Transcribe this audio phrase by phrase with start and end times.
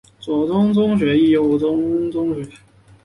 [0.19, 2.49] 左翼宗学与右翼宗学。